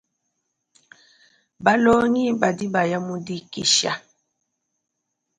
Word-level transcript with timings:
Balongi 1.63 2.25
badi 2.41 2.65
baya 2.73 2.97
mu 3.07 3.15
dikisha. 3.25 3.91